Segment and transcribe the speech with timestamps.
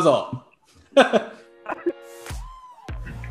[0.00, 0.44] うぞ。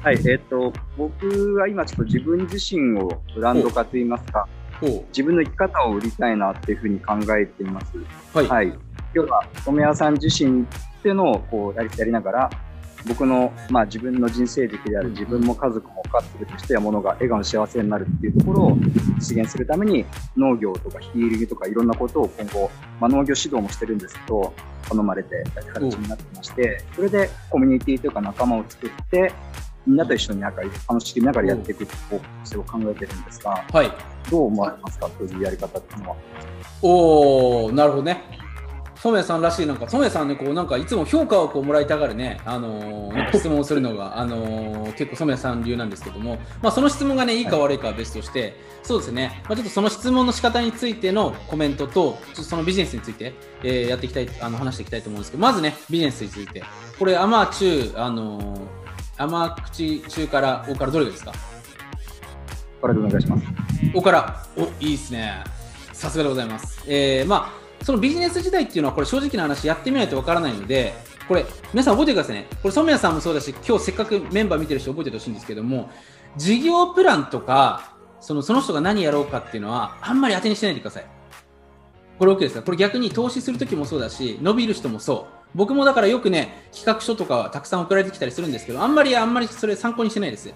[0.03, 4.47] はい、えっ、と、僕は今ちょっと自分自身をブランド化といいますか、
[4.79, 7.97] ほ自分の生き方を売りたいなっていうふうに考えています。
[7.97, 8.05] う。
[8.33, 8.47] はい。
[8.47, 8.67] はい。
[8.67, 10.65] 今日は染谷さん自身っ
[11.01, 12.49] ていうのをこうやりやりながら、
[13.07, 18.77] 僕の、まあ、自分の人生軸である自分も家族もカップルとしてはものが笑顔幸せになるっていうところを
[19.17, 22.69] 実現するために農業とかヒーリングとかいろんなことを今後、
[22.99, 24.53] まあ、農業指導もしてるんですけど
[24.89, 29.33] 頼まれてやる形になってましてそれでコミュニティというか仲間を作って
[29.85, 33.91] みんなと一緒になんか楽しみながらやっていく方向性を考えてるんですがはい。
[34.29, 36.15] どう思われますかそういうやり方っていうのは？
[36.81, 38.21] おー、なるほどね。
[39.11, 56.63] 染谷さんらしい、なんか、染谷さんね、こう、なんか、いつも評価をこうもらいたがるね、あのー質問をするのが、あのー結構染谷さん流なんですけども、まあ、その質問がね、いいか悪いかは別として、そうですね、まあ、ちょっとその質問の仕方についてのコメントと、ちょっとそのビジネスについて、えーやっていきたい、あの、話していきたいと思うんですけど、まずね、ビジネスについて。
[56.99, 58.61] これ、甘中、あのー
[59.19, 61.33] 甘口中から、大からどれがですか？
[62.79, 63.43] これでお願いします。
[63.95, 65.43] おから、おいいですね。
[65.91, 66.83] さすがでございます。
[66.85, 70.93] えー、まあ、そのビジネス時代っていうのは、これ正直な話、やってみないとわからないので、
[71.25, 72.45] これ、皆さん覚えてくださいね。
[72.61, 75.89] これ、染谷さんもそうだし、今日せっかくメンバー見てる人覚えててほしいんですけども、
[76.35, 81.05] 事業プランとか、そのその人が何やろうかっていうのは、あんまり当てにしてないでください。
[82.19, 82.61] これ OK ですか？
[82.61, 85.47] これ逆に投資するときもそうだし、伸びる人もそう。
[85.55, 90.53] 僕もだからよくね、企画書とかはたくさん送られてきたりするんですけど、あんまりあんまりそれ参考にしてないです。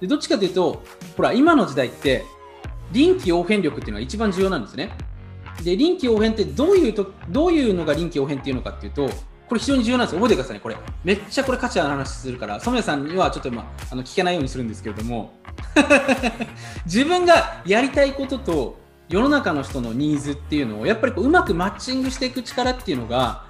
[0.00, 0.82] でどっちかというと、
[1.16, 2.24] ほら、今の時代って、
[2.90, 4.90] 臨機応変力っていうのが一番重要なんですね。
[5.62, 9.08] で、臨機応変ってどういうと、どういうのが臨機応変っていうのかっていうと、
[9.48, 10.20] これ非常に重要なんですよ。
[10.20, 10.76] 覚えてくださいね、これ。
[11.04, 15.34] めっちゃこれ価値ある話するから、染谷さんにはちょっと今、あの聞けないようにするんですけれども、
[16.86, 23.44] 自分がやりたいことと世の中の人のニーズっていうのをやっぱりこううまくマッチングしていく力っていうのが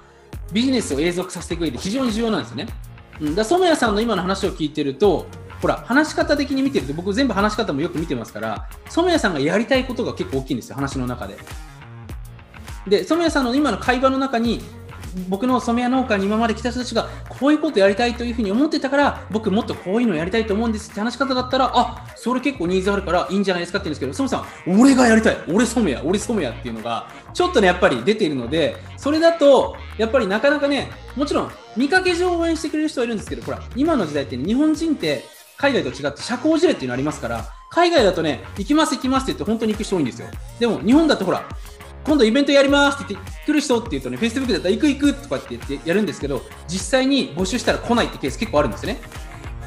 [0.51, 2.67] ビジネスを永続させていく上で非常に重要なんですよね。
[3.21, 5.27] うん、だ染谷さんの今の話を聞いてると
[5.61, 11.37] ほら話し方的に見てると僕全部話し方もよく見てますから染谷さんがやりたいことが結構大きいんですよ話の中で。
[12.87, 14.61] で染谷さんの今の会話の中に
[15.29, 35.23] 僕の染谷農家に今まで来た人たちがこういうことやりたいというふうに思ってたから僕もっとこういうのやりたいと思うんですって話し方だったらあそれ結構ニーズあるからいいんじゃないですかって言うんですけど染谷さん俺がやりたい俺染谷俺染谷っていうのがちょっとねやっぱり出ているのでそれだとやっぱりなかなかねもちろん見かけ上応援してくれる人はいるんですけどほら今の時代って、ね、日本人って
[35.57, 40.27] 海外と違って社交辞令っていうのありますから海外だとね行きます行きますって言って本当に行く人多いんですよ。
[40.59, 41.43] でも日本だとほら
[42.05, 48.99] 今度イベントやりますって言って来る人って言うとね、Facebook だったら行く行くとかって言ってやるんですけど、実際に募集したら来ないってケース結構あるんですよね。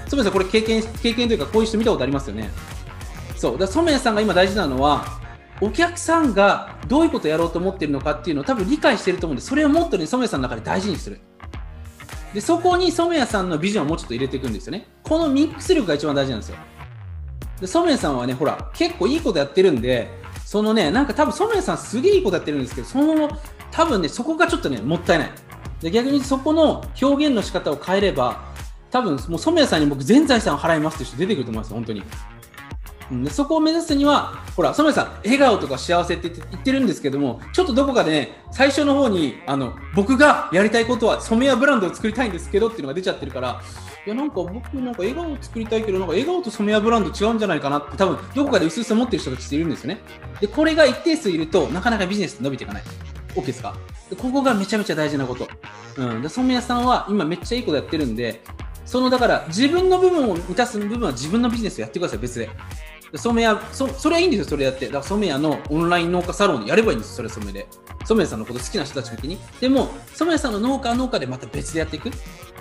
[0.09, 2.51] 染谷さん、これ経験、経験というかこういう人見たことありますよね。
[3.37, 3.53] そう。
[3.53, 5.05] だから染谷さんが今大事なのは、
[5.61, 11.21] お客さんがどういうことをやろうと思ってるのかっていうのを多分理解してると思うんで、それをもっとね、染谷さんの中で大事にする。
[12.35, 14.87] で、そこに染谷さんのビジョンをもうちょっと入れていくんですよね。
[15.03, 16.57] このミックス力が一番大事なんですよ。
[17.61, 20.11] で、染谷さんはね、ほら、結構いいことやってるんで、
[20.47, 23.29] そのね、なんか多分染谷さんすげえいいことやってるんですけど、その、
[23.73, 25.31] 多分ね、そこがちょっとね、もったいない。
[25.81, 28.45] で、逆にそこの表現の仕方を変えれば、
[28.93, 32.05] 多分もう染谷さんに僕全財産を払いますっていう人出てくると思います、本当に。
[33.11, 43.63] うんでそこを目指すには、ほら、染谷さん、笑顔とか幸せって言ってるんですけども、ちょっとどこかでね、最初の方に、あの、僕がやりたいことは染谷ブランドを作りたいんですけどっていうのが出ちゃってるから、
[44.07, 50.01] いや、なんか僕、なんか笑顔を作りたいけど、なんか笑顔と染谷ブランド違うんじゃないかなって、多分どこかで薄々思ってる人たちっているんですよね。
[50.41, 52.83] で、これが一定数いると、なかなかビジネスって伸びていかない。
[53.35, 53.75] OK ですか？
[54.09, 55.49] でここがめちゃめちゃ大事なこと。
[55.97, 56.23] うん。
[56.23, 58.43] で、染谷さんは今めっちゃいいことやってるんで、
[58.85, 62.49] そのだから自分の部分を満たす部分は自分のビジネスをやってください、別で。
[63.15, 64.87] 染谷そ、それはいいんですよ、それやって。
[64.87, 67.67] だから染谷のオンライン農家サロンでやればいいんですよそれ染谷で。
[68.05, 69.39] 染谷さんのこと好きな人たち向けに。
[69.61, 72.11] でも、染谷さんの農家は農家でまた別でやっていく。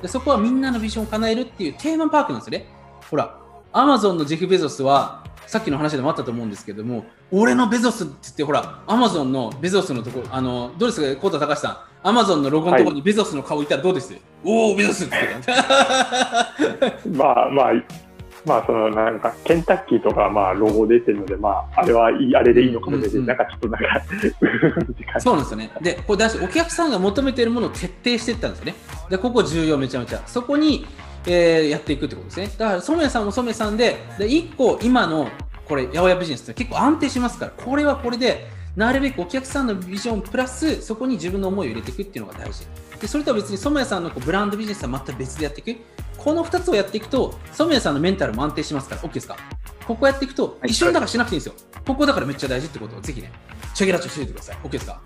[0.02, 2.68] でそこはみんなのビジョンを叶えるっていうテーマパークなんですよね。
[3.10, 3.38] ほら、
[3.72, 17.10] アマゾンのジェフ・ベゾスは、さっきの話でもあったと思うんですけども、俺のベゾスって言って、ほら、アマゾンのベゾスのところ、あの、どうですか、コータ高橋さん、アマゾンのロゴのところにベゾスの顔いたらどうです、おお、ベゾスって言ってた。
[17.12, 17.72] ま あまあ、
[18.46, 25.72] まあ、そのなんか、ケンタッキーとか、まあ、ロゴ出てるので、まあ、あれはいい、あれでいいのかもしれないうんうんなんかちょっとなんか、 そうなんですよね。
[25.82, 28.76] で、これだし、お客さんが求めているものを徹底していったんですよね。
[29.10, 30.22] で、ここ重要めちゃめちゃ。
[30.26, 30.86] そこに、
[31.28, 32.50] えーやっていくってことですね。
[32.58, 35.28] だから、染谷さんも染谷さんで、で、一個今の、
[35.68, 42.68] これ、八百屋ビジネスって結構安定しますから、これはこれで、なるべくお客さんのビジョンプラス、そこに自分の思いを入れていくっていうのが大事。
[43.00, 45.82] で、それとは別に染谷さんのこうブランドビジネスは全く別でやっていく。
[46.18, 49.38] この2つをやっていくと、染谷さんのメンタルも安定しますから、OK ですか？
[49.88, 50.72] ここやっていくと、はい。
[50.72, 51.56] 一緒にだからしなくていいんですよ。
[51.86, 53.32] ここだからめっちゃ大事ってことをぜひね、
[53.74, 54.58] チェゲラチョしておいてください。
[54.64, 55.02] OK ですか？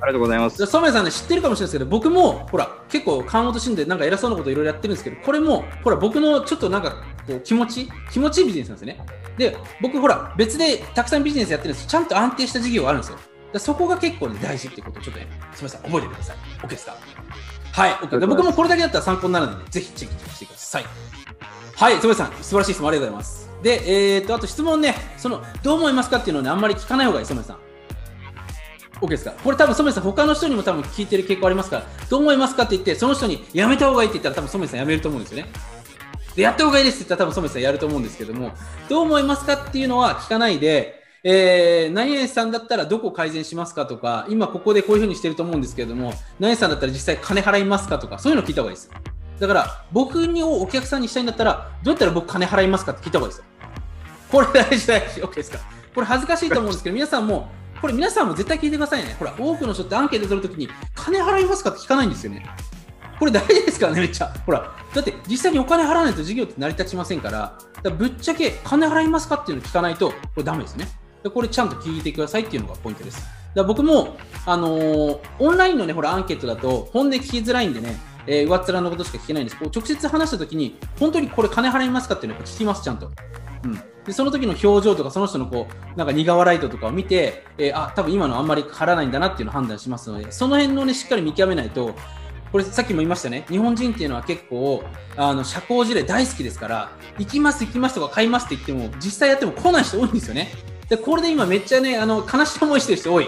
[0.00, 0.66] ありがとうございます。
[0.66, 9.06] 染谷さんね知ってるかもしれないですけど僕もほら結構川本慎でなんか偉そうなこといろいろやってるんですけどこれもほら僕のちょっとなんかこう気持ち気持ちいいビジネスなんですよね。
[9.38, 13.18] で僕ほら別でたくさんビジネスやってるんですちゃんと安定した事業があるんですよ。
[13.52, 16.36] でそこが結構ね大事ってことをちょっとねすみません覚えててください。
[16.62, 16.96] OK ですか？
[17.72, 17.96] はい
[18.26, 20.84] 僕もこれだけだったら参考になるのでぜひチェックしてください
[21.74, 23.50] はい、染谷さん、素晴らしい質問ありがとうございます。
[23.62, 27.58] で、えー、と、あと質問ね、その、どう思いますかっていうのをね、あんまり聞かない方がいい、染谷さん。
[29.00, 29.32] OK ですか？
[29.32, 35.50] これ多分染谷さん、他の人にも多分聞いてる傾向ありますから、どう思いますかって言って、その人にやめた方がいいって言ったら多分染谷さんやめると思うんですよね。
[36.36, 38.52] で、やった方がいいですって言ったら多分染谷さんやると思うんですけども、
[38.88, 48.90] どう思いますかっていうのは聞かないで、えー、何々さんだったらどこ改善しますかとか、今ここでこういうふうにしてると思うんですけれども、何々さんだったら実際金払いますかとか、そういうの聞いた方がいいです。
[49.38, 53.48] だから、僕をお客さんにしたいんだったら、どうやったら僕金払いますかって聞いた方がいいです。
[54.30, 55.20] これ大事大事。
[55.20, 55.58] OK ですか？
[55.94, 59.14] これ恥ずかしいと思うんですけど、皆さんも、これ皆さんも絶対聞いてくださいね。
[59.18, 62.44] ほら、多くの人ってアンケート取るときに、金払いますかって聞かないんですよね。
[63.18, 64.34] これ大事ですからね、めっちゃ。
[64.44, 70.88] ほら、だって実際にお金払わないと事業って成り立ちませんから、からぶっちゃけ金払いますかっていうのを聞かないと、これダメですね。
[71.22, 73.22] でこれちゃんと聞いてくださいっていうのがポイントです。
[73.54, 74.16] だ僕も、
[74.46, 77.96] あのーオンラインのね、ほら、アンケートだと、本音聞きづらいんでね、
[78.26, 83.10] えー上っ面のことしか聞けないんですこう直接話したときに、本当にこれ金払いますかっていうのをやっぱ聞きます、ちゃんと。
[83.64, 83.74] うん、
[84.04, 91.94] でその時の表情とかその人のこうなんか苦笑いとかを見て、えーあ多分今のあんまり払わないんだなっていうのを判断しますのでその辺のねしっかり見極めないと
[92.50, 94.82] これさっきも言いましたね日本人っていうのは結構
[95.16, 100.50] あの社交辞令大好きですから行きます行きますとか買いますって言っても実際やっても来ない人多いんですよね
[100.92, 103.26] でこれで今めっちゃねあの悲しい思いしてる人多い。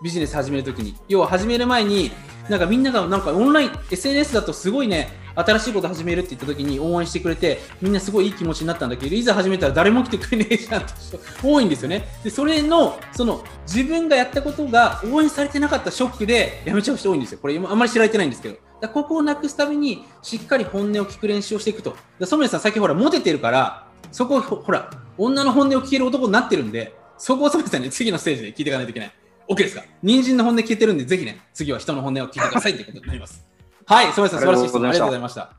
[0.00, 0.94] ビジネス始めるときに。
[1.08, 2.12] 要は始める前に
[2.48, 12.06] なんかみんながなんかオンライン SNS だとすごいね新しいこと始めるって言った時に応援してくれてみんなすごいいい気持ちになったんだけどいざ始めたら誰も来てくれねえじゃんって人 多いんですよね。
[12.22, 17.40] でそれのその自分がやったことが応援されてなかったショックでやめちゃう人多いんですよ。
[17.42, 18.56] これあんまり知られてないんですけど。
[18.80, 21.96] だここをなくすためにしっかり本音を聞く練習をしていくと。
[22.20, 29.12] で染谷さんさっきほらモテてるからそこをほほら女の本音を聞ける男になってるんでそこを染谷さんに次のステージで聞いていかないといけない
[29.48, 29.82] OK ですか？
[30.02, 33.46] 人参の本音聞いてるんで、ぜひね、次は人の本音を聞いてくださいということになります。
[33.86, 35.57] はい、染谷さん、素晴らしい質問ありがとうございました。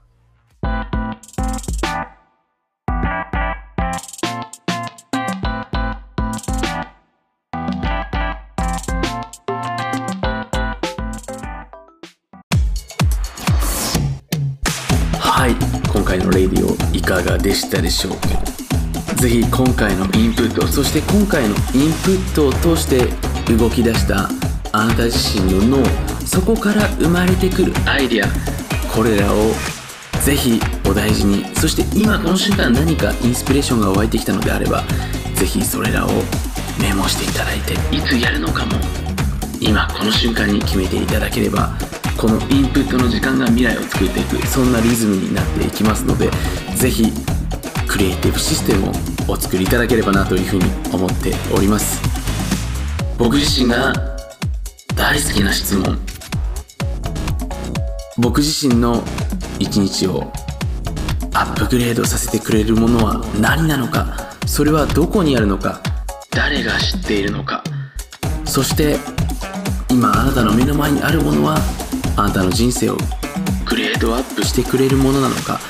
[16.10, 21.54] 回のレディオいかがでしたでしょうかぜひ今回のインプットそして今回のイン
[22.04, 23.06] プットを通して
[23.54, 24.28] 動き出した
[24.72, 25.86] あなた自身の脳
[26.26, 28.28] そこから生まれてくるアイデア。
[28.92, 29.52] これらを
[30.24, 34.84] ぜひお大事にそして今この瞬間何かインスピレーションが湧いてきたのであれば
[35.36, 36.10] ぜひそれらを
[36.81, 38.74] メモしていただいていつやるのかも
[39.60, 41.89] 今この瞬間に決めていただければ。
[42.19, 46.30] このインプットの時間が未来を作っていくそんなリズムになっていきますので
[46.76, 47.06] ぜひ
[47.88, 48.92] クリエイティブシステムを
[49.33, 52.02] お作りいただければなというふうに思っております。
[53.18, 53.94] 僕自身が
[54.95, 55.97] 大好きな質問。
[58.18, 59.04] 僕自身の
[59.57, 60.31] 一日を
[61.33, 64.35] アップグレードさせてくれるものは何なのか。
[64.45, 65.81] それはどこにあるのか。
[66.31, 67.64] 誰が知っているのか。
[68.45, 68.97] そして
[69.90, 71.57] 今あなたの目の前にあるものは
[72.19, 72.97] あなたの人生を
[73.66, 75.61] グレードアップしてくれるものなのか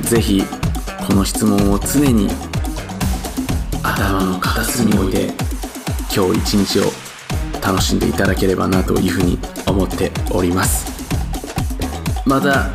[0.00, 0.42] ぜひ
[1.06, 2.28] この質問を常に
[3.84, 5.26] 頭の片隅に置いて
[6.12, 6.82] 今日一日を
[7.64, 10.90] 楽しんでいただければなというふうに思っております。
[12.26, 12.70] また